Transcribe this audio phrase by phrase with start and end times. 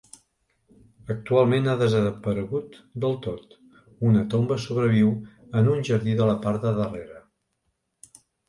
[1.15, 3.53] Actualment ha desaparegut del tot;
[4.13, 5.13] una tomba sobreviu
[5.61, 7.25] en un jardí de la part de darrere.